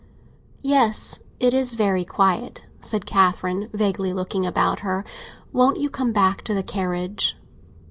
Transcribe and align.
"Yes, 0.63 1.19
it's 1.39 1.73
very 1.75 2.03
quiet," 2.03 2.65
said 2.79 3.05
Catherine 3.05 3.69
vaguely, 3.71 4.13
looking 4.13 4.47
about 4.47 4.79
her. 4.79 5.05
"Won't 5.53 5.79
you 5.79 5.91
come 5.91 6.11
back 6.11 6.41
to 6.45 6.55
the 6.55 6.63
carriage?" 6.63 7.37